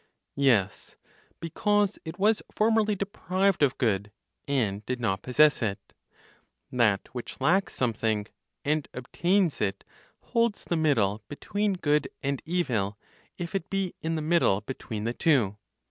[0.39, 0.95] Yes,
[1.39, 4.11] because it was formerly deprived of good,
[4.47, 5.93] and did not possess it.
[6.71, 8.25] That which lacks something,
[8.65, 9.83] and obtains it,
[10.21, 12.97] holds the middle between good and evil,
[13.37, 15.57] if it be in the middle between the two.